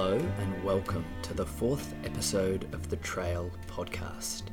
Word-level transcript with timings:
Hello, 0.00 0.16
and 0.16 0.62
welcome 0.62 1.04
to 1.22 1.34
the 1.34 1.44
fourth 1.44 1.92
episode 2.04 2.72
of 2.72 2.88
the 2.88 2.98
Trail 2.98 3.50
podcast. 3.66 4.44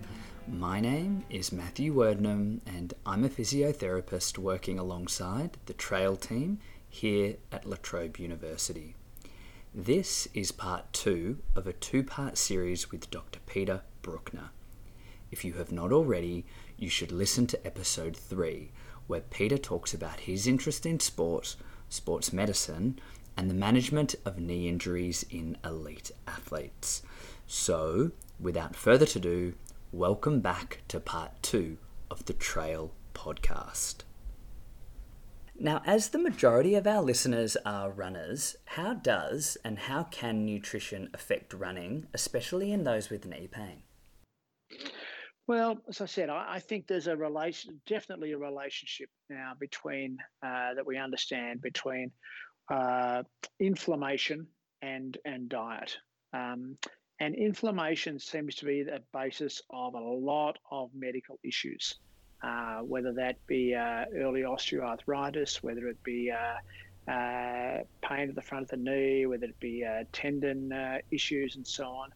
My 0.48 0.80
name 0.80 1.24
is 1.30 1.52
Matthew 1.52 1.94
Wordnam, 1.94 2.62
and 2.66 2.96
I'm 3.06 3.24
a 3.24 3.30
physiotherapist 3.30 4.40
working 4.40 4.80
alongside 4.80 5.58
the 5.68 5.74
Trail 5.74 6.16
team 6.16 6.58
here 6.90 7.36
at 7.52 7.68
La 7.68 7.78
Trobe 7.80 8.18
University. 8.18 8.96
This 9.72 10.28
is 10.34 10.52
part 10.52 10.92
two 10.92 11.38
of 11.56 11.68
a 11.68 11.74
two 11.74 12.02
part 12.02 12.40
series 12.40 12.92
with 12.92 13.12
Dr. 13.12 13.38
Peter 13.46 13.82
Brukner. 14.02 14.50
If 15.30 15.46
you 15.46 15.54
have 15.54 15.72
not 15.72 15.92
already, 15.92 16.48
you 16.76 16.90
should 16.90 17.12
listen 17.12 17.46
to 17.46 17.68
episode 17.68 18.18
three, 18.18 18.72
where 19.06 19.22
Peter 19.22 19.60
talks 19.60 19.94
about 19.94 20.22
his 20.22 20.48
interest 20.48 20.88
in 20.88 21.00
sports, 21.00 21.56
sports 21.88 22.34
medicine, 22.34 23.00
and 23.38 23.50
the 23.50 23.54
management 23.54 24.16
of 24.26 24.40
knee 24.40 24.68
injuries 24.68 25.26
in 25.30 25.58
elite 25.64 26.12
athletes. 26.28 27.04
So, 27.48 28.12
without 28.40 28.76
further 28.76 29.06
ado, 29.16 29.54
welcome 29.92 30.40
back 30.40 30.82
to 30.88 31.00
part 31.00 31.32
two 31.42 31.78
of 32.10 32.26
the 32.26 32.34
Trail 32.34 32.92
podcast. 33.14 34.04
Now, 35.58 35.82
as 35.86 36.10
the 36.10 36.20
majority 36.20 36.76
of 36.76 36.86
our 36.86 37.02
listeners 37.02 37.56
are 37.66 37.90
runners, 37.90 38.58
how 38.66 38.94
does 38.94 39.58
and 39.64 39.80
how 39.80 40.04
can 40.04 40.46
nutrition 40.46 41.10
affect 41.14 41.54
running, 41.54 42.08
especially 42.14 42.74
in 42.74 42.84
those 42.84 43.10
with 43.10 43.26
knee 43.26 43.48
pain? 43.50 43.84
Well, 45.48 45.78
as 45.88 46.02
I 46.02 46.08
said, 46.08 46.30
I, 46.30 46.56
I, 46.56 46.60
think 46.60 46.88
there's 46.88 47.08
a 47.08 47.16
relation, 47.16 47.80
definitely 47.86 48.32
a 48.32 48.38
relationship 48.38 49.10
now 49.30 49.54
between 49.58 50.18
uh, 50.44 50.74
that 50.74 50.86
we 50.86 50.98
understand 50.98 51.62
between 51.62 52.12
uh, 52.70 53.24
inflammation 53.60 54.48
and 54.82 55.18
and 55.26 55.50
diet. 55.50 55.98
Um, 56.34 56.78
and 57.20 57.34
inflammation 57.34 58.20
seems 58.20 58.56
to 58.56 58.66
be 58.66 58.84
the 58.84 59.02
basis 59.14 59.62
of 59.70 59.94
a 59.94 60.00
lot 60.00 60.58
of 60.70 60.90
medical 60.94 61.40
issues, 61.44 61.96
uh, 62.44 62.80
whether 62.80 63.14
that 63.14 63.38
be 63.48 63.74
uh, 63.74 64.06
early 64.16 64.42
osteoarthritis, 64.42 65.64
whether 65.64 65.88
it 65.88 66.02
be 66.04 66.32
uh, 66.32 67.12
uh, 67.12 67.84
pain 68.02 68.30
at 68.30 68.36
the 68.36 68.42
front 68.42 68.64
of 68.64 68.70
the 68.70 68.78
knee, 68.78 69.26
whether 69.26 69.46
it 69.46 69.60
be 69.60 69.86
uh, 69.86 70.04
tendon 70.12 70.74
issues, 71.12 71.56
and 71.56 71.66
so 71.66 71.86
on. 71.86 72.10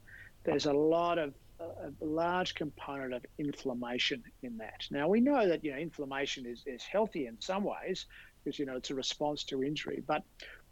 There's 0.44 0.66
a 0.66 0.73
lot 0.73 1.17
of 1.17 1.33
a 1.61 2.05
large 2.05 2.55
component 2.55 3.14
of 3.14 3.25
inflammation 3.38 4.23
in 4.44 4.58
that. 4.58 4.86
Now 4.92 5.09
we 5.09 5.20
know 5.20 5.47
that 5.47 5.64
you 5.64 5.72
know 5.72 5.77
inflammation 5.77 6.45
is, 6.45 6.64
is 6.66 6.83
healthy 6.83 7.27
in 7.27 7.39
some 7.42 7.64
ways, 7.64 8.05
because 8.44 8.59
you 8.59 8.66
know 8.66 8.76
it's 8.76 8.92
a 8.92 8.95
response 8.95 9.44
to 9.45 9.64
injury. 9.64 10.04
But 10.06 10.23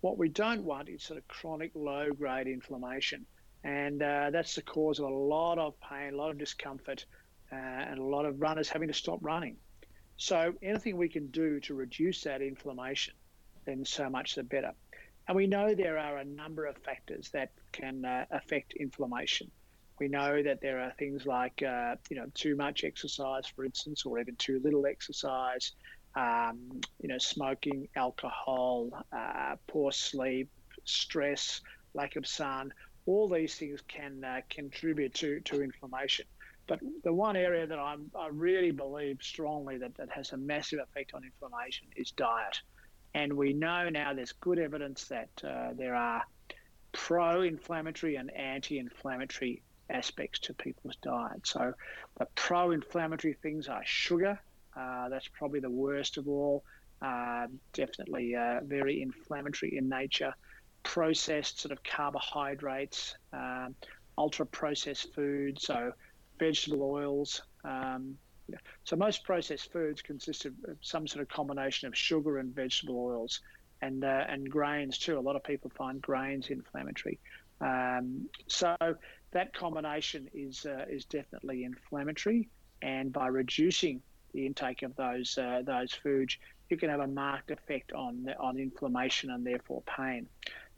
what 0.02 0.18
we 0.18 0.30
don't 0.30 0.64
want 0.64 0.90
is 0.90 1.04
sort 1.04 1.18
of 1.18 1.28
chronic 1.28 1.72
low 1.76 2.10
grade 2.12 2.48
inflammation, 2.48 3.26
and 3.64 4.02
uh, 4.02 4.30
that's 4.32 4.56
the 4.56 4.62
cause 4.62 5.00
of 5.00 5.06
a 5.06 5.14
lot 5.14 5.58
of 5.58 5.74
pain, 5.82 6.14
a 6.14 6.18
lot 6.18 6.32
of 6.32 6.38
discomfort, 6.38 7.06
uh, 7.52 7.56
and 7.56 8.00
a 8.00 8.04
lot 8.04 8.26
of 8.26 8.42
runners 8.42 8.70
having 8.70 8.88
to 8.88 8.94
stop 8.94 9.20
running. 9.22 9.58
So 10.18 10.54
anything 10.64 10.98
we 10.98 11.10
can 11.10 11.28
do 11.28 11.60
to 11.62 11.76
reduce 11.76 12.24
that 12.24 12.42
inflammation, 12.42 13.14
then 13.66 13.86
so 13.86 14.10
much 14.10 14.36
the 14.36 14.44
better. 14.44 14.74
And 15.28 15.36
we 15.36 15.46
know 15.46 15.76
there 15.76 15.98
are 15.98 16.18
a 16.18 16.26
number 16.26 16.66
of 16.66 16.78
factors 16.78 17.30
that 17.32 17.52
can 17.72 18.06
uh, 18.06 18.26
affect 18.32 18.74
inflammation. 18.74 19.52
We 20.00 20.08
know 20.08 20.42
that 20.42 20.62
there 20.62 20.80
are 20.80 20.94
things 20.98 21.26
like, 21.26 21.62
uh, 21.62 21.96
you 22.10 22.16
know, 22.16 22.28
too 22.34 22.56
much 22.56 22.84
exercise, 22.84 23.46
for 23.48 23.66
instance, 23.66 24.06
or 24.06 24.20
even 24.20 24.36
too 24.36 24.62
little 24.64 24.86
exercise, 24.86 25.74
um, 26.18 26.82
you 27.00 27.08
know, 27.08 27.20
smoking, 27.20 27.88
alcohol, 27.96 28.90
uh, 29.16 29.56
poor 29.68 29.92
sleep, 29.92 30.50
stress, 30.84 31.62
lack 31.94 32.16
of 32.16 32.26
sun, 32.26 32.74
all 33.06 33.30
these 33.30 33.56
things 33.56 33.82
can 33.88 34.24
uh, 34.24 34.42
contribute 34.50 35.14
to, 35.14 35.40
to 35.42 35.62
inflammation. 35.62 36.26
But 36.66 36.80
the 37.04 37.14
one 37.14 37.36
area 37.36 37.68
that 37.68 37.80
I'm, 37.80 38.12
i 38.20 38.28
really 38.30 38.72
believe 38.72 39.20
strongly 39.22 39.78
that, 39.78 39.96
that 39.96 40.10
has 40.10 40.32
a 40.32 40.38
massive 40.38 40.80
effect 40.80 41.14
on 41.14 41.24
inflammation 41.24 41.88
is 41.96 42.12
diet. 42.12 42.60
And 43.14 43.34
we 43.34 43.54
know 43.54 43.90
now 43.90 44.14
there's 44.14 44.34
good 44.34 44.60
evidence 44.60 45.06
that 45.06 45.30
uh, 45.44 45.70
there 45.78 45.96
are 45.96 46.24
pro 46.92 47.42
inflammatory 47.42 48.16
and 48.16 48.32
anti 48.36 48.80
inflammatory 48.80 49.62
aspects 49.90 50.40
to 50.40 50.54
people's 50.56 50.98
diet. 50.98 51.46
So 51.46 51.74
the 52.18 52.28
pro 52.36 52.72
inflammatory 52.72 53.38
things 53.42 53.68
are 53.68 53.84
sugar, 53.86 54.40
uh, 54.78 55.10
that's 55.10 55.28
probably 55.30 55.60
the 55.60 55.70
worst 55.70 56.18
of 56.18 56.28
all. 56.28 56.64
Uh, 57.02 57.48
definitely 57.74 58.36
uh, 58.36 58.60
very 58.64 59.02
inflammatory 59.02 59.78
in 59.78 59.88
nature. 59.90 60.34
Processed 60.84 61.60
sort 61.60 61.72
of 61.72 61.84
carbohydrates, 61.84 63.16
um, 63.34 63.76
ultra 64.18 64.46
processed 64.46 65.14
foods, 65.14 65.66
so 65.66 65.92
vegetable 66.40 66.84
oils. 66.84 67.42
Um, 67.64 68.18
so 68.84 68.96
most 68.96 69.24
processed 69.26 69.72
foods 69.72 70.02
consist 70.02 70.46
of 70.46 70.54
some 70.82 71.08
sort 71.08 71.22
of 71.22 71.28
combination 71.28 71.88
of 71.88 71.98
sugar 71.98 72.38
and 72.38 72.56
vegetable 72.56 72.98
oils, 72.98 73.42
and 73.82 74.04
uh, 74.04 74.26
and 74.30 74.50
grains 74.50 74.98
too. 74.98 75.20
A 75.20 75.22
lot 75.22 75.36
of 75.36 75.44
people 75.44 75.72
find 75.76 76.02
grains 76.02 76.48
inflammatory. 76.50 77.20
Um, 77.60 78.30
so 78.48 78.76
that 79.32 79.54
combination 79.54 80.30
is 80.34 80.66
uh, 80.66 80.86
is 80.90 81.06
definitely 81.06 81.66
inflammatory, 81.66 82.50
and 82.82 83.12
by 83.12 83.28
reducing 83.28 84.02
the 84.38 84.46
intake 84.46 84.84
of 84.84 84.96
those 84.96 85.38
uh, 85.38 85.62
those 85.66 85.92
foods, 85.92 86.38
you 86.70 86.78
can 86.78 86.90
have 86.90 87.00
a 87.00 87.08
marked 87.08 87.50
effect 87.50 87.92
on 87.92 88.28
on 88.40 88.58
inflammation 88.58 89.32
and 89.32 89.46
therefore 89.46 89.82
pain. 89.84 90.28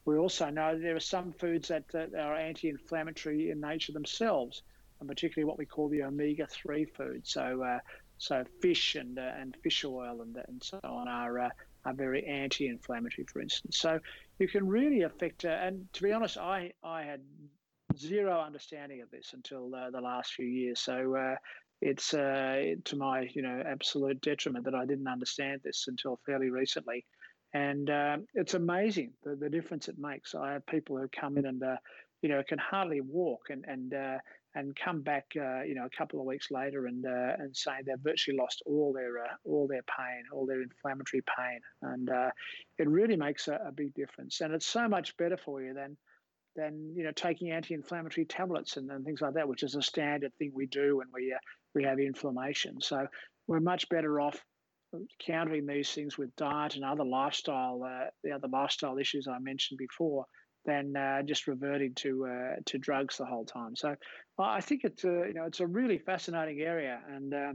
We 0.06 0.18
also 0.18 0.50
know 0.50 0.80
there 0.80 0.96
are 0.96 1.02
some 1.02 1.34
foods 1.34 1.68
that, 1.68 1.88
that 1.90 2.16
are 2.16 2.36
anti-inflammatory 2.36 3.52
in 3.52 3.60
nature 3.60 3.92
themselves, 3.92 4.64
and 5.00 5.10
particularly 5.10 5.46
what 5.46 5.58
we 5.58 5.66
call 5.66 5.90
the 5.90 6.04
omega-3 6.04 6.90
foods. 6.96 7.32
So, 7.32 7.62
uh, 7.62 7.80
so 8.18 8.44
fish 8.62 8.96
and 8.96 9.20
uh, 9.20 9.34
and 9.40 9.56
fish 9.62 9.84
oil 9.84 10.22
and 10.22 10.36
and 10.48 10.64
so 10.64 10.80
on 10.84 11.08
are 11.08 11.40
uh, 11.40 11.50
are 11.86 11.94
very 11.94 12.26
anti-inflammatory, 12.26 13.26
for 13.26 13.42
instance. 13.42 13.78
So 13.78 14.00
you 14.40 14.48
can 14.48 14.68
really 14.68 15.02
affect. 15.02 15.44
Uh, 15.44 15.50
and 15.50 15.92
to 15.94 16.04
be 16.04 16.14
honest, 16.14 16.38
I 16.38 16.72
I 16.82 17.04
had 17.04 17.22
zero 17.98 18.40
understanding 18.40 19.02
of 19.02 19.12
this 19.12 19.34
until 19.34 19.76
uh, 19.76 19.90
the 19.90 20.02
last 20.02 20.34
few 20.34 20.46
years. 20.46 20.80
So 20.80 21.16
uh, 21.16 21.36
it's 21.82 22.14
uh, 22.14 22.76
to 22.86 22.96
my 22.96 23.30
you 23.34 23.42
know 23.42 23.64
absolute 23.66 24.22
detriment 24.22 24.66
that 24.66 24.76
I 24.76 24.86
didn't 24.86 25.08
understand 25.08 25.62
this 25.64 25.86
until 25.88 26.20
fairly 26.26 26.50
recently, 26.50 27.06
and 27.54 27.90
uh, 27.90 28.18
it's 28.34 28.54
amazing 28.54 29.14
the, 29.24 29.36
the 29.36 29.50
difference 29.50 29.88
it 29.88 29.98
makes. 29.98 30.36
I 30.36 30.54
have 30.54 30.66
people 30.66 30.98
who 30.98 31.08
come 31.08 31.38
in 31.38 31.46
and 31.46 31.64
uh, 31.64 31.78
you 32.22 32.30
know 32.30 32.44
can 32.48 32.60
hardly 32.60 33.02
walk 33.02 33.50
and 33.50 33.64
and 33.68 33.94
uh, 33.94 34.18
and 34.56 34.76
come 34.76 35.02
back 35.02 35.26
uh, 35.38 35.62
you 35.62 35.76
know 35.76 35.86
a 35.86 35.98
couple 35.98 36.20
of 36.20 36.26
weeks 36.26 36.48
later 36.52 36.88
and 36.88 37.06
uh, 37.06 37.34
and 37.38 37.56
say 37.56 37.72
they've 37.86 37.96
virtually 38.04 38.38
lost 38.38 38.62
all 38.66 38.92
their 38.92 39.14
all 39.46 39.68
their 39.68 39.84
pain, 39.84 40.24
all 40.34 40.46
their 40.46 40.62
inflammatory 40.62 41.24
pain, 41.38 41.60
and 41.84 42.10
it 42.78 42.90
really 42.90 43.16
makes 43.16 43.48
a, 43.48 43.60
a 43.68 43.72
big 43.72 43.94
difference. 43.94 44.42
And 44.42 44.54
it's 44.54 44.68
so 44.68 44.88
much 44.90 45.16
better 45.16 45.38
for 45.38 45.62
you 45.62 45.74
than 45.74 45.96
than 46.56 46.94
you 46.96 47.04
know 47.04 47.12
taking 47.12 47.52
anti-inflammatory 47.52 48.26
tablets 48.26 48.78
and, 48.78 48.90
and, 48.92 49.06
things 49.06 49.22
like 49.22 49.36
that, 49.36 49.48
which 49.48 49.64
is 49.64 49.76
a 49.76 49.82
standard 49.82 50.34
thing 50.38 50.52
we 50.54 50.66
do 50.66 50.98
when 50.98 51.08
we 51.14 51.32
uh, 51.32 51.38
we 51.76 51.84
have 51.84 52.00
inflammation. 52.00 52.82
So 52.82 53.08
we're 53.48 53.60
much 53.60 53.90
better 53.90 54.20
off 54.22 54.44
countering 55.20 55.66
these 55.66 55.92
things 55.92 56.18
with 56.18 56.36
diet 56.36 56.76
and 56.76 56.84
other 56.84 57.04
lifestyle 57.04 57.84
uh, 57.84 58.10
the 58.24 58.32
other 58.32 58.48
lifestyle 58.48 58.98
issues 58.98 59.28
I 59.28 59.38
mentioned 59.40 59.78
before 59.78 60.26
than 60.66 60.96
uh, 60.96 61.22
just 61.24 61.48
reverting 61.48 61.94
to 61.96 62.26
uh, 62.26 62.56
to 62.66 62.78
drugs 62.78 63.18
the 63.18 63.26
whole 63.26 63.46
time. 63.46 63.76
So 63.76 63.96
I 64.38 64.62
think 64.62 64.82
it's 64.84 65.04
a, 65.04 65.26
you 65.28 65.34
know 65.34 65.46
it's 65.46 65.60
a 65.60 65.68
really 65.68 65.98
fascinating 65.98 66.62
area 66.62 67.00
and 67.10 67.34
uh, 67.34 67.54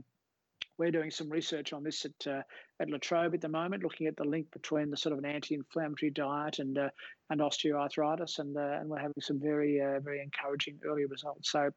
we're 0.78 0.90
doing 0.90 1.10
some 1.10 1.30
research 1.30 1.72
on 1.72 1.84
this 1.84 2.04
at 2.04 2.26
uh, 2.26 2.42
at 2.80 2.90
La 2.90 2.98
Trobe 2.98 3.34
at 3.34 3.40
the 3.40 3.48
moment, 3.48 3.82
looking 3.82 4.06
at 4.06 4.16
the 4.16 4.24
link 4.24 4.50
between 4.52 4.90
the 4.90 4.96
sort 4.96 5.12
of 5.12 5.18
an 5.18 5.26
anti-inflammatory 5.26 6.10
diet 6.10 6.58
and 6.58 6.78
uh, 6.78 6.88
and 7.30 7.40
osteoarthritis, 7.40 8.38
and 8.38 8.56
and 8.56 8.88
we're 8.88 8.98
having 8.98 9.14
some 9.20 9.40
very 9.40 9.80
very 10.02 10.20
encouraging 10.20 10.78
early 10.84 11.04
results. 11.04 11.50
So, 11.50 11.70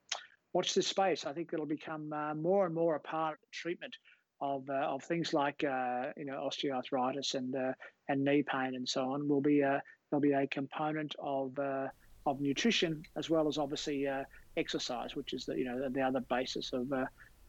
watch 0.57 0.73
this 0.73 0.87
space. 0.87 1.25
I 1.25 1.33
think 1.33 1.53
it'll 1.53 1.65
become 1.65 2.11
uh, 2.11 2.33
more 2.33 2.65
and 2.65 2.73
more 2.73 2.95
a 2.95 2.99
part 2.99 3.39
of 3.43 3.51
treatment 3.51 3.95
of 4.41 4.69
uh, 4.69 4.93
of 4.93 5.03
things 5.03 5.33
like 5.33 5.63
you 5.63 6.25
know 6.25 6.47
osteoarthritis 6.47 7.35
and 7.35 7.55
and 8.09 8.23
knee 8.23 8.43
pain 8.43 8.75
and 8.75 8.87
so 8.87 9.11
on. 9.13 9.27
Will 9.27 9.41
be 9.41 9.59
there'll 9.59 10.21
be 10.21 10.33
a 10.33 10.47
component 10.47 11.15
of 11.19 11.57
of 12.25 12.41
nutrition 12.41 13.03
as 13.15 13.29
well 13.29 13.47
as 13.47 13.57
obviously 13.57 14.07
exercise, 14.57 15.15
which 15.15 15.33
is 15.33 15.45
the 15.45 15.57
you 15.57 15.65
know 15.65 15.89
the 15.89 16.01
other 16.01 16.21
basis 16.21 16.73
of 16.73 16.91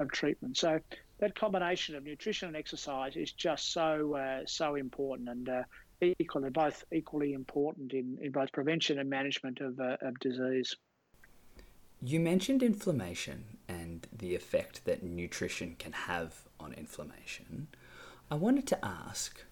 of 0.00 0.10
treatment. 0.12 0.56
So 0.56 0.78
that 1.18 1.34
combination 1.34 1.96
of 1.96 2.04
nutrition 2.04 2.48
and 2.48 2.56
exercise 2.56 3.16
is 3.16 3.32
just 3.32 3.72
so 3.72 4.14
uh, 4.16 4.40
so 4.46 4.76
important 4.76 5.28
and 5.28 5.48
uh, 5.48 5.62
equally 6.18 6.50
both 6.50 6.84
equally 6.92 7.32
important 7.32 7.92
in, 7.92 8.18
in 8.22 8.30
both 8.30 8.52
prevention 8.52 8.98
and 8.98 9.10
management 9.10 9.60
of, 9.60 9.78
uh, 9.80 9.96
of 10.02 10.18
disease. 10.20 10.76
You 12.00 12.20
mentioned 12.20 12.62
inflammation 12.62 13.58
and 13.66 14.06
the 14.16 14.36
effect 14.36 14.84
that 14.84 15.02
nutrition 15.02 15.74
can 15.80 15.92
have 15.92 16.42
on 16.60 16.72
inflammation. 16.72 17.66
I 18.30 18.36
wanted 18.36 18.68
to 18.68 18.84
ask, 18.84 19.42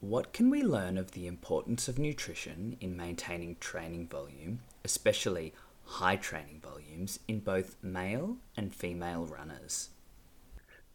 What 0.00 0.34
can 0.34 0.50
we 0.50 0.62
learn 0.62 0.98
of 0.98 1.12
the 1.12 1.26
importance 1.26 1.88
of 1.88 1.98
nutrition 1.98 2.76
in 2.78 2.94
maintaining 2.94 3.56
training 3.56 4.08
volume, 4.08 4.60
especially 4.84 5.54
high 5.84 6.16
training 6.16 6.60
volumes, 6.62 7.20
in 7.26 7.40
both 7.40 7.76
male 7.82 8.36
and 8.54 8.74
female 8.74 9.24
runners? 9.24 9.88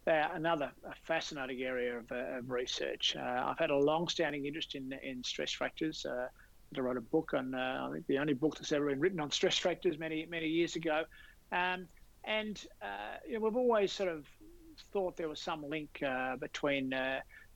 Uh, 0.06 0.28
another 0.34 0.72
fascinating 1.04 1.64
area 1.64 1.98
of, 1.98 2.12
uh, 2.12 2.38
of 2.38 2.52
research. 2.52 3.16
Uh, 3.16 3.46
I've 3.48 3.58
had 3.58 3.72
a 3.72 3.78
long-standing 3.78 4.46
interest 4.46 4.76
in 4.76 4.94
in 5.02 5.24
stress 5.24 5.52
fractures. 5.52 6.06
Uh, 6.76 6.80
I 6.80 6.84
wrote 6.84 6.98
a 6.98 7.02
book 7.02 7.34
on, 7.34 7.54
uh, 7.54 7.88
I 7.90 7.94
think 7.94 8.08
the 8.08 8.18
only 8.18 8.34
book 8.34 8.58
that's 8.58 8.72
ever 8.72 8.88
been 8.88 9.00
written 9.00 9.20
on 9.20 9.32
stress 9.32 9.58
fractures 9.58 9.98
many 9.98 10.26
many 10.30 10.48
years 10.48 10.76
ago, 10.76 11.04
um, 11.52 11.88
and 12.24 12.64
uh, 12.82 13.18
you 13.28 13.34
know, 13.34 13.46
we've 13.46 13.56
always 13.56 13.92
sort 13.92 14.10
of 14.10 14.26
thought 14.94 15.18
there 15.18 15.30
was 15.30 15.42
some 15.42 15.68
link 15.68 16.04
between 16.40 16.94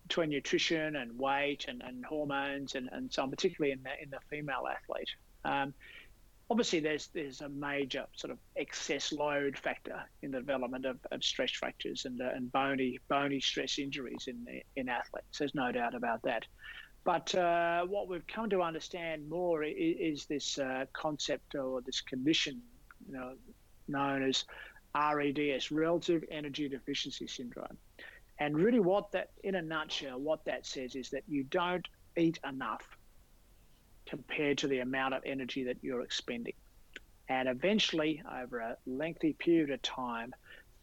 between 0.07 0.29
nutrition 0.29 0.97
and 0.97 1.17
weight 1.17 1.65
and, 1.69 1.81
and 1.81 2.03
hormones 2.05 2.75
and, 2.75 2.89
and 2.91 3.11
so 3.11 3.23
on, 3.23 3.29
particularly 3.29 3.71
in 3.71 3.81
the, 3.83 4.03
in 4.03 4.09
the 4.09 4.19
female 4.29 4.67
athlete. 4.69 5.09
Um, 5.45 5.73
obviously 6.49 6.79
there's 6.79 7.07
there's 7.07 7.41
a 7.41 7.49
major 7.49 8.05
sort 8.15 8.31
of 8.31 8.37
excess 8.57 9.11
load 9.11 9.57
factor 9.57 10.03
in 10.21 10.31
the 10.31 10.39
development 10.39 10.85
of, 10.85 10.97
of 11.11 11.23
stress 11.23 11.51
fractures 11.51 12.05
and, 12.05 12.21
uh, 12.21 12.29
and 12.35 12.51
bony 12.51 12.99
bony 13.07 13.39
stress 13.39 13.79
injuries 13.79 14.25
in 14.27 14.45
in 14.75 14.89
athletes. 14.89 15.39
There's 15.39 15.55
no 15.55 15.71
doubt 15.71 15.95
about 15.95 16.21
that. 16.23 16.45
But 17.03 17.35
uh, 17.35 17.85
what 17.85 18.07
we've 18.07 18.25
come 18.27 18.49
to 18.49 18.61
understand 18.61 19.29
more 19.29 19.63
is, 19.63 19.73
is 19.77 20.25
this 20.25 20.57
uh, 20.57 20.85
concept 20.93 21.55
or 21.55 21.81
this 21.81 22.01
condition, 22.01 22.61
you 23.05 23.13
know, 23.13 23.33
known 23.87 24.23
as 24.23 24.45
REDS, 24.95 25.71
relative 25.71 26.23
energy 26.31 26.69
deficiency 26.69 27.27
syndrome. 27.27 27.77
And 28.39 28.57
really, 28.57 28.79
what 28.79 29.11
that, 29.11 29.31
in 29.43 29.55
a 29.55 29.61
nutshell, 29.61 30.19
what 30.19 30.45
that 30.45 30.65
says 30.65 30.95
is 30.95 31.09
that 31.09 31.23
you 31.27 31.43
don't 31.43 31.87
eat 32.17 32.39
enough 32.47 32.87
compared 34.05 34.57
to 34.59 34.67
the 34.67 34.79
amount 34.79 35.13
of 35.13 35.23
energy 35.25 35.63
that 35.65 35.77
you're 35.81 36.01
expending. 36.01 36.53
And 37.29 37.47
eventually, 37.47 38.21
over 38.41 38.59
a 38.59 38.77
lengthy 38.85 39.33
period 39.33 39.69
of 39.69 39.81
time, 39.81 40.33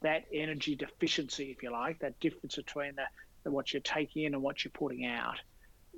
that 0.03 0.25
energy 0.33 0.75
deficiency, 0.75 1.51
if 1.51 1.63
you 1.63 1.71
like, 1.71 1.99
that 2.01 2.19
difference 2.21 2.57
between 2.57 2.95
the, 2.97 3.05
the, 3.45 3.51
what 3.51 3.73
you're 3.73 3.83
taking 3.83 4.25
in 4.25 4.35
and 4.35 4.43
what 4.43 4.65
you're 4.65 4.73
putting 4.73 5.05
out, 5.05 5.39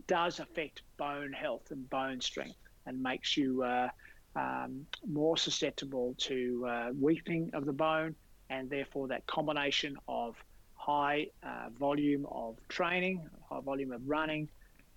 does 0.06 0.41
affect 0.41 0.83
bone 0.97 1.33
health 1.33 1.71
and 1.71 1.89
bone 1.91 2.21
strength 2.21 2.59
and 2.87 3.03
makes 3.03 3.37
you 3.37 3.62
uh, 3.62 3.89
um, 4.37 4.87
more 5.06 5.37
susceptible 5.37 6.15
to 6.19 6.67
uh, 6.67 6.91
weakening 6.99 7.50
of 7.55 7.65
the 7.65 7.73
bone 7.73 8.15
and 8.50 8.69
therefore 8.69 9.09
that 9.09 9.27
combination 9.27 9.97
of 10.09 10.37
high 10.75 11.27
uh, 11.43 11.69
volume 11.79 12.27
of 12.31 12.56
training, 12.69 13.21
high 13.49 13.61
volume 13.61 13.93
of 13.93 14.00
running, 14.06 14.49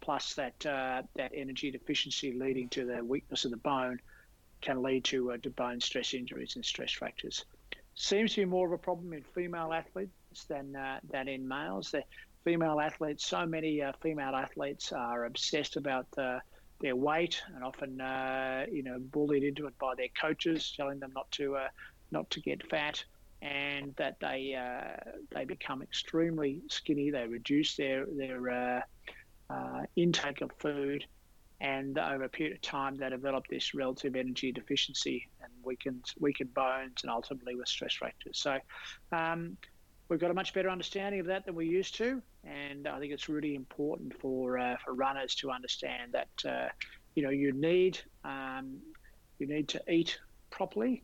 plus 0.01 0.33
that 0.33 0.65
uh, 0.65 1.01
that 1.15 1.31
energy 1.33 1.71
deficiency 1.71 2.33
leading 2.33 2.67
to 2.69 2.85
the 2.85 3.03
weakness 3.03 3.45
of 3.45 3.51
the 3.51 3.57
bone 3.57 3.99
can 4.61 4.81
lead 4.81 5.03
to, 5.03 5.31
uh, 5.31 5.37
to 5.37 5.49
bone 5.51 5.79
stress 5.79 6.13
injuries 6.13 6.55
and 6.55 6.65
stress 6.65 6.91
fractures. 6.91 7.45
Seems 7.93 8.33
to 8.33 8.41
be 8.41 8.45
more 8.45 8.65
of 8.67 8.73
a 8.73 8.77
problem 8.77 9.13
in 9.13 9.21
female 9.21 9.71
athletes 9.71 10.11
than 10.43 10.75
uh, 10.75 10.99
than 11.09 11.27
in 11.27 11.47
males. 11.47 11.91
The 11.91 12.03
female 12.43 12.79
athletes, 12.79 13.25
so 13.25 13.45
many 13.45 13.81
uh, 13.81 13.93
female 14.01 14.35
athletes 14.35 14.91
are 14.91 15.25
obsessed 15.25 15.77
about 15.77 16.07
uh, 16.17 16.39
their 16.81 16.95
weight 16.95 17.41
and 17.55 17.63
often 17.63 18.01
uh, 18.01 18.65
you 18.69 18.83
know 18.83 18.99
bullied 18.99 19.43
into 19.43 19.67
it 19.67 19.77
by 19.79 19.93
their 19.95 20.09
coaches, 20.19 20.73
telling 20.75 20.99
them 20.99 21.11
not 21.15 21.31
to 21.31 21.57
not 22.11 22.29
to 22.31 22.41
get 22.41 22.69
fat 22.69 23.03
and 23.45 23.93
that 23.97 24.17
they 24.19 24.55
uh, 24.55 25.11
they 25.31 25.45
become 25.45 25.81
extremely 25.81 26.61
skinny. 26.69 27.11
They 27.11 27.27
reduce 27.27 27.75
their 27.75 28.05
their 28.05 28.83
uh, 29.49 29.83
intake 29.95 30.41
of 30.41 30.51
food, 30.59 31.05
and 31.61 31.97
over 31.97 32.23
a 32.23 32.29
period 32.29 32.55
of 32.55 32.61
time, 32.61 32.95
they 32.95 33.09
develop 33.09 33.45
this 33.47 33.73
relative 33.73 34.15
energy 34.15 34.51
deficiency 34.51 35.27
and 35.41 35.51
weakened 35.63 36.05
weakened 36.19 36.53
bones, 36.53 37.01
and 37.03 37.11
ultimately 37.11 37.55
with 37.55 37.67
stress 37.67 37.93
fractures. 37.93 38.39
So. 38.39 38.57
Um, 39.11 39.57
we've 40.09 40.19
got 40.19 40.31
a 40.31 40.33
much 40.33 40.53
better 40.53 40.69
understanding 40.69 41.19
of 41.19 41.27
that 41.27 41.45
than 41.45 41.55
we 41.55 41.67
used 41.67 41.95
to, 41.95 42.21
and 42.43 42.87
I 42.87 42.99
think 42.99 43.11
it's 43.11 43.29
really 43.29 43.55
important 43.55 44.19
for 44.19 44.57
uh, 44.57 44.75
for 44.83 44.93
runners 44.93 45.35
to 45.35 45.51
understand 45.51 46.13
that 46.13 46.49
uh, 46.49 46.69
you 47.15 47.23
know 47.23 47.29
you 47.29 47.53
need 47.53 47.99
um, 48.23 48.77
you 49.39 49.47
need 49.47 49.67
to 49.69 49.81
eat 49.89 50.19
properly, 50.49 51.03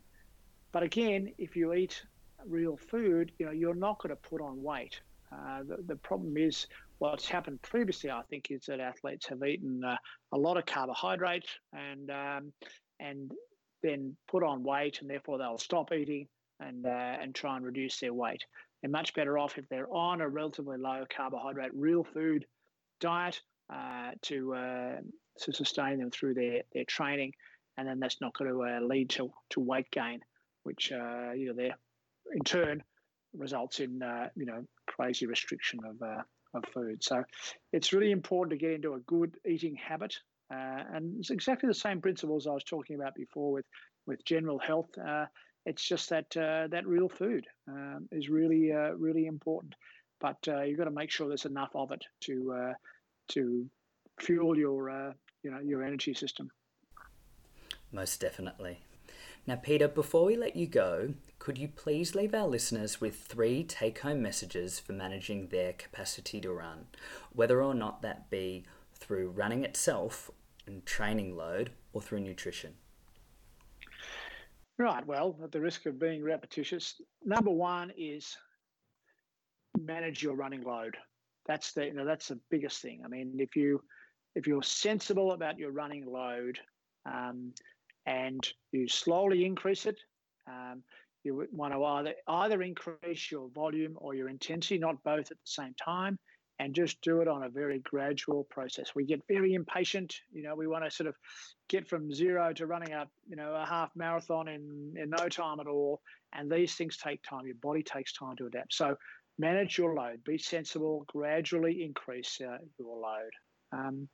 but 0.72 0.82
again, 0.82 1.32
if 1.38 1.56
you 1.56 1.72
eat 1.74 2.02
real 2.46 2.76
food, 2.76 3.32
you 3.38 3.46
know 3.46 3.52
you're 3.52 3.74
not 3.74 3.98
going 4.02 4.14
to 4.14 4.28
put 4.28 4.40
on 4.40 4.62
weight. 4.62 5.00
Uh, 5.32 5.62
the, 5.66 5.78
the 5.86 5.96
problem 5.96 6.36
is 6.36 6.66
what's 6.98 7.26
happened 7.26 7.60
previously, 7.62 8.10
I 8.10 8.22
think, 8.28 8.50
is 8.50 8.66
that 8.66 8.80
athletes 8.80 9.26
have 9.28 9.42
eaten 9.42 9.82
uh, 9.82 9.96
a 10.32 10.38
lot 10.38 10.56
of 10.56 10.66
carbohydrate 10.66 11.48
and 11.72 12.10
um, 12.10 12.52
and 13.00 13.32
then 13.82 14.16
put 14.30 14.44
on 14.44 14.62
weight, 14.62 15.00
and 15.00 15.10
therefore 15.10 15.38
they'll 15.38 15.58
stop 15.58 15.92
eating 15.92 16.28
and 16.60 16.86
uh, 16.86 17.16
and 17.20 17.34
try 17.34 17.56
and 17.56 17.64
reduce 17.64 17.98
their 17.98 18.14
weight. 18.14 18.44
They're 18.82 18.90
much 18.90 19.14
better 19.14 19.38
off 19.38 19.58
if 19.58 19.68
they're 19.68 19.92
on 19.92 20.20
a 20.20 20.28
relatively 20.28 20.76
low 20.76 21.04
carbohydrate, 21.14 21.70
real 21.74 22.04
food 22.04 22.44
diet 23.00 23.40
uh, 23.72 24.10
to 24.22 24.54
uh, 24.54 24.96
to 25.40 25.52
sustain 25.52 25.98
them 25.98 26.10
through 26.10 26.34
their 26.34 26.62
their 26.72 26.84
training, 26.84 27.32
and 27.76 27.86
then 27.86 28.00
that's 28.00 28.20
not 28.20 28.36
going 28.36 28.50
to 28.50 28.62
uh, 28.62 28.80
lead 28.80 29.10
to 29.10 29.32
to 29.50 29.60
weight 29.60 29.90
gain, 29.90 30.20
which 30.64 30.90
you 30.90 31.46
know 31.46 31.54
they 31.54 31.72
in 32.34 32.42
turn 32.44 32.82
results 33.34 33.80
in 33.80 34.00
you 34.34 34.46
know 34.46 34.64
crazy 34.88 35.26
restriction 35.26 35.80
of 35.84 36.24
of 36.54 36.64
food. 36.72 37.02
So 37.02 37.22
it's 37.72 37.92
really 37.92 38.10
important 38.10 38.58
to 38.58 38.64
get 38.64 38.74
into 38.74 38.94
a 38.94 39.00
good 39.00 39.36
eating 39.48 39.76
habit. 39.76 40.14
Uh, 40.52 40.82
and 40.94 41.18
it's 41.18 41.30
exactly 41.30 41.66
the 41.66 41.74
same 41.74 42.00
principles 42.00 42.46
I 42.46 42.52
was 42.52 42.64
talking 42.64 42.96
about 42.96 43.14
before 43.14 43.52
with, 43.52 43.64
with 44.06 44.24
general 44.24 44.58
health. 44.58 44.90
Uh, 44.98 45.26
it's 45.66 45.86
just 45.86 46.10
that 46.10 46.36
uh, 46.36 46.66
that 46.68 46.86
real 46.86 47.08
food 47.08 47.46
um, 47.68 48.08
is 48.10 48.28
really 48.28 48.72
uh, 48.72 48.92
really 48.92 49.26
important, 49.26 49.74
but 50.20 50.38
uh, 50.48 50.62
you've 50.62 50.78
got 50.78 50.84
to 50.84 50.90
make 50.90 51.10
sure 51.10 51.28
there's 51.28 51.44
enough 51.44 51.70
of 51.74 51.92
it 51.92 52.04
to 52.22 52.52
uh, 52.52 52.72
to 53.28 53.68
fuel 54.20 54.58
your 54.58 55.14
you 55.42 55.50
know 55.50 55.60
your 55.60 55.84
energy 55.84 56.14
system. 56.14 56.50
Most 57.92 58.20
definitely. 58.20 58.80
Now, 59.46 59.56
Peter, 59.56 59.88
before 59.88 60.24
we 60.24 60.36
let 60.36 60.54
you 60.54 60.66
go, 60.66 61.14
could 61.40 61.58
you 61.58 61.66
please 61.66 62.14
leave 62.14 62.32
our 62.32 62.46
listeners 62.46 63.00
with 63.00 63.16
three 63.16 63.64
take 63.64 63.98
home 63.98 64.22
messages 64.22 64.78
for 64.78 64.92
managing 64.92 65.48
their 65.48 65.72
capacity 65.72 66.40
to 66.40 66.52
run, 66.52 66.86
whether 67.32 67.60
or 67.60 67.74
not 67.74 68.02
that 68.02 68.30
be 68.30 68.64
through 68.94 69.30
running 69.30 69.64
itself 69.64 70.30
and 70.64 70.86
training 70.86 71.36
load 71.36 71.72
or 71.92 72.00
through 72.00 72.20
nutrition? 72.20 72.74
Right. 74.82 75.06
Well, 75.06 75.38
at 75.44 75.52
the 75.52 75.60
risk 75.60 75.86
of 75.86 76.00
being 76.00 76.24
repetitious, 76.24 77.00
number 77.24 77.52
one 77.52 77.92
is 77.96 78.36
manage 79.80 80.24
your 80.24 80.34
running 80.34 80.64
load. 80.64 80.96
That's 81.46 81.72
the 81.72 81.86
you 81.86 81.94
know 81.94 82.04
that's 82.04 82.26
the 82.26 82.40
biggest 82.50 82.82
thing. 82.82 83.02
I 83.04 83.08
mean, 83.08 83.36
if 83.38 83.54
you 83.54 83.80
if 84.34 84.48
you're 84.48 84.64
sensible 84.64 85.34
about 85.34 85.56
your 85.56 85.70
running 85.70 86.04
load, 86.04 86.58
um, 87.06 87.52
and 88.06 88.44
you 88.72 88.88
slowly 88.88 89.44
increase 89.44 89.86
it. 89.86 90.00
Um, 90.48 90.82
you 91.22 91.46
want 91.52 91.74
to 91.74 91.84
either 91.84 92.14
either 92.26 92.60
increase 92.60 93.30
your 93.30 93.50
volume 93.50 93.96
or 93.98 94.16
your 94.16 94.28
intensity, 94.28 94.78
not 94.78 95.00
both 95.04 95.30
at 95.30 95.38
the 95.38 95.44
same 95.44 95.74
time, 95.74 96.18
and 96.58 96.74
just 96.74 97.00
do 97.00 97.20
it 97.20 97.28
on 97.28 97.42
a 97.42 97.48
very 97.48 97.80
gradual 97.80 98.44
process. 98.44 98.94
We 98.94 99.04
get 99.04 99.22
very 99.28 99.54
impatient. 99.54 100.14
You 100.32 100.42
know, 100.42 100.54
we 100.54 100.66
want 100.66 100.84
to 100.84 100.90
sort 100.90 101.08
of 101.08 101.16
get 101.68 101.88
from 101.88 102.14
zero 102.14 102.52
to 102.52 102.66
running 102.66 102.92
a 102.92 103.06
you 103.28 103.36
know 103.36 103.54
a 103.54 103.66
half 103.66 103.90
marathon 103.96 104.48
in 104.48 104.94
in 104.96 105.10
no 105.10 105.28
time 105.28 105.60
at 105.60 105.66
all. 105.66 106.00
And 106.34 106.50
these 106.50 106.74
things 106.74 106.96
take 106.96 107.22
time. 107.22 107.46
Your 107.46 107.56
body 107.56 107.82
takes 107.82 108.12
time 108.12 108.36
to 108.36 108.46
adapt. 108.46 108.74
So 108.74 108.96
manage 109.38 109.76
your 109.76 109.94
load. 109.94 110.24
Be 110.24 110.38
sensible. 110.38 111.04
Gradually 111.08 111.82
increase 111.82 112.40
uh, 112.40 112.58
your 112.78 112.96
load. 112.96 113.32
Um, 113.72 114.08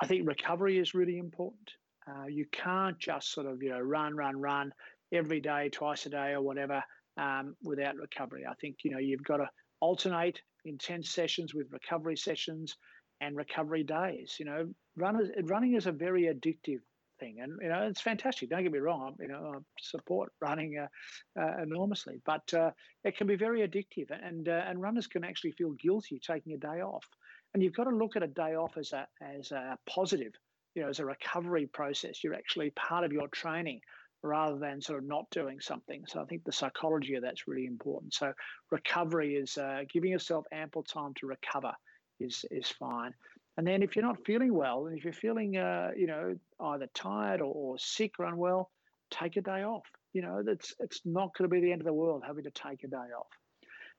I 0.00 0.06
think 0.06 0.26
recovery 0.26 0.78
is 0.78 0.94
really 0.94 1.18
important. 1.18 1.70
Uh, 2.08 2.26
you 2.26 2.46
can't 2.52 2.98
just 2.98 3.32
sort 3.32 3.46
of 3.46 3.62
you 3.62 3.70
know 3.70 3.80
run, 3.80 4.16
run, 4.16 4.40
run 4.40 4.72
every 5.12 5.40
day, 5.40 5.68
twice 5.70 6.06
a 6.06 6.10
day, 6.10 6.32
or 6.32 6.42
whatever 6.42 6.82
um, 7.16 7.56
without 7.62 7.96
recovery. 7.96 8.44
I 8.48 8.54
think 8.54 8.78
you 8.84 8.90
know 8.90 8.98
you've 8.98 9.24
got 9.24 9.38
to 9.38 9.48
alternate 9.80 10.40
intense 10.64 11.10
sessions 11.10 11.54
with 11.54 11.72
recovery 11.72 12.16
sessions 12.16 12.76
and 13.20 13.36
recovery 13.36 13.84
days. 13.84 14.36
You 14.38 14.46
know, 14.46 14.68
runners, 14.96 15.30
running 15.44 15.74
is 15.74 15.86
a 15.86 15.92
very 15.92 16.24
addictive 16.24 16.80
thing, 17.20 17.40
and 17.40 17.58
you 17.60 17.68
know 17.68 17.82
it's 17.82 18.00
fantastic. 18.00 18.50
Don't 18.50 18.62
get 18.62 18.72
me 18.72 18.78
wrong. 18.78 19.16
You 19.20 19.28
know, 19.28 19.52
I 19.54 19.58
support 19.80 20.32
running 20.40 20.78
uh, 20.78 21.40
uh, 21.40 21.62
enormously, 21.62 22.20
but 22.24 22.52
uh, 22.54 22.70
it 23.04 23.16
can 23.16 23.26
be 23.26 23.36
very 23.36 23.66
addictive, 23.66 24.10
and 24.10 24.48
uh, 24.48 24.64
and 24.66 24.80
runners 24.80 25.06
can 25.06 25.24
actually 25.24 25.52
feel 25.52 25.72
guilty 25.72 26.20
taking 26.24 26.54
a 26.54 26.58
day 26.58 26.80
off. 26.80 27.06
And 27.54 27.62
you've 27.62 27.74
got 27.74 27.84
to 27.84 27.96
look 27.96 28.16
at 28.16 28.22
a 28.22 28.28
day 28.28 28.54
off 28.54 28.76
as 28.76 28.92
a 28.92 29.06
as 29.20 29.52
a 29.52 29.78
positive 29.88 30.32
you 30.74 30.82
know, 30.82 30.88
as 30.88 30.98
a 31.00 31.04
recovery 31.04 31.66
process. 31.66 32.24
You're 32.24 32.34
actually 32.34 32.70
part 32.70 33.04
of 33.04 33.12
your 33.12 33.28
training 33.28 33.80
rather 34.22 34.58
than 34.58 34.80
sort 34.80 35.00
of 35.00 35.08
not 35.08 35.28
doing 35.30 35.60
something. 35.60 36.04
So 36.06 36.20
I 36.20 36.24
think 36.24 36.44
the 36.44 36.52
psychology 36.52 37.14
of 37.14 37.22
that's 37.22 37.48
really 37.48 37.66
important. 37.66 38.14
So 38.14 38.32
recovery 38.70 39.34
is 39.34 39.58
uh, 39.58 39.82
giving 39.92 40.10
yourself 40.10 40.44
ample 40.52 40.82
time 40.82 41.12
to 41.20 41.26
recover 41.26 41.72
is 42.20 42.44
is 42.50 42.68
fine. 42.68 43.12
And 43.56 43.66
then 43.66 43.82
if 43.82 43.94
you're 43.94 44.04
not 44.04 44.24
feeling 44.24 44.54
well, 44.54 44.86
and 44.86 44.96
if 44.96 45.04
you're 45.04 45.12
feeling, 45.12 45.56
uh, 45.56 45.90
you 45.94 46.06
know, 46.06 46.36
either 46.60 46.88
tired 46.94 47.40
or, 47.40 47.52
or 47.52 47.78
sick 47.78 48.12
or 48.18 48.24
unwell, 48.24 48.70
take 49.10 49.36
a 49.36 49.42
day 49.42 49.62
off. 49.62 49.84
You 50.14 50.22
know, 50.22 50.42
that's 50.42 50.74
it's 50.80 51.00
not 51.04 51.36
going 51.36 51.48
to 51.48 51.54
be 51.54 51.60
the 51.60 51.72
end 51.72 51.80
of 51.80 51.86
the 51.86 51.92
world 51.92 52.22
having 52.26 52.44
to 52.44 52.50
take 52.50 52.84
a 52.84 52.88
day 52.88 52.96
off. 52.96 53.28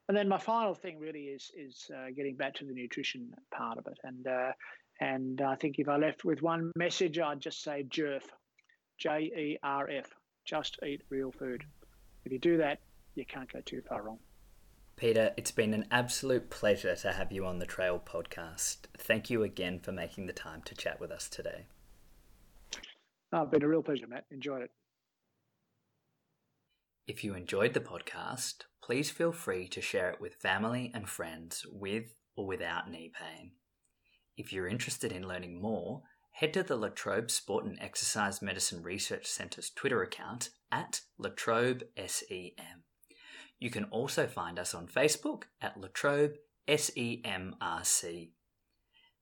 And 0.07 0.17
then 0.17 0.27
my 0.27 0.37
final 0.37 0.73
thing 0.73 0.99
really 0.99 1.25
is 1.25 1.51
is 1.55 1.89
uh, 1.95 2.11
getting 2.15 2.35
back 2.35 2.55
to 2.55 2.65
the 2.65 2.73
nutrition 2.73 3.31
part 3.55 3.77
of 3.77 3.87
it. 3.87 3.97
And 4.03 4.27
uh, 4.27 4.51
and 4.99 5.41
I 5.41 5.55
think 5.55 5.79
if 5.79 5.87
I 5.87 5.97
left 5.97 6.25
with 6.25 6.41
one 6.41 6.71
message, 6.75 7.19
I'd 7.19 7.39
just 7.39 7.63
say 7.63 7.85
JERF, 7.89 8.23
J 9.03 9.19
E 9.19 9.57
R 9.61 9.89
F, 9.89 10.15
just 10.45 10.79
eat 10.81 11.01
real 11.09 11.29
food. 11.29 11.65
If 12.23 12.31
you 12.31 12.39
do 12.39 12.55
that, 12.55 12.79
you 13.15 13.25
can't 13.25 13.51
go 13.51 13.59
too 13.59 13.81
far 13.89 14.01
wrong. 14.01 14.19
Peter, 14.95 15.33
it's 15.35 15.51
been 15.51 15.73
an 15.73 15.87
absolute 15.91 16.49
pleasure 16.49 16.95
to 16.95 17.11
have 17.11 17.29
you 17.29 17.45
on 17.45 17.59
the 17.59 17.65
Trail 17.65 18.01
podcast. 18.01 18.77
Thank 18.97 19.29
you 19.29 19.43
again 19.43 19.81
for 19.81 19.91
making 19.91 20.27
the 20.27 20.31
time 20.31 20.61
to 20.63 20.73
chat 20.73 21.01
with 21.01 21.11
us 21.11 21.27
today. 21.27 21.65
Oh, 23.33 23.41
it's 23.41 23.51
been 23.51 23.63
a 23.63 23.67
real 23.67 23.83
pleasure, 23.83 24.07
Matt. 24.07 24.23
Enjoyed 24.31 24.61
it. 24.61 24.71
If 27.05 27.25
you 27.25 27.35
enjoyed 27.35 27.73
the 27.73 27.81
podcast, 27.81 28.59
please 28.81 29.11
feel 29.11 29.33
free 29.33 29.67
to 29.67 29.81
share 29.81 30.11
it 30.11 30.21
with 30.21 30.35
family 30.35 30.91
and 30.93 31.09
friends 31.09 31.65
with 31.69 32.15
or 32.37 32.47
without 32.47 32.89
knee 32.89 33.11
pain. 33.13 33.51
If 34.37 34.53
you're 34.53 34.69
interested 34.69 35.11
in 35.11 35.27
learning 35.27 35.61
more, 35.61 36.03
head 36.33 36.53
to 36.53 36.63
the 36.63 36.75
La 36.75 36.89
Trobe 36.89 37.31
Sport 37.31 37.65
and 37.65 37.77
Exercise 37.79 38.41
Medicine 38.41 38.83
Research 38.83 39.25
Centre's 39.25 39.69
Twitter 39.69 40.01
account 40.01 40.49
at 40.71 41.01
La 41.17 41.29
Trobe 41.29 41.83
SEM. 41.95 42.83
You 43.59 43.69
can 43.69 43.85
also 43.85 44.27
find 44.27 44.59
us 44.59 44.73
on 44.73 44.87
Facebook 44.87 45.43
at 45.61 45.79
La 45.79 45.87
Trobe 45.93 46.33
SEMRC. 46.67 48.31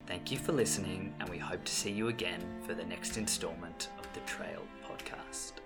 Thank 0.07 0.31
you 0.31 0.37
for 0.39 0.51
listening, 0.51 1.13
and 1.19 1.29
we 1.29 1.37
hope 1.37 1.63
to 1.63 1.71
see 1.71 1.91
you 1.91 2.07
again 2.07 2.41
for 2.65 2.73
the 2.73 2.85
next 2.85 3.17
instalment 3.17 3.89
of 3.99 4.11
the 4.13 4.19
Trail 4.21 4.63
podcast. 4.83 5.60